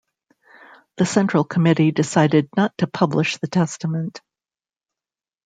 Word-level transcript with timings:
The 0.97 1.05
Central 1.05 1.43
Committee 1.43 1.91
decided 1.91 2.49
not 2.57 2.75
to 2.79 2.87
publish 2.87 3.37
the 3.37 3.45
testament. 3.45 4.19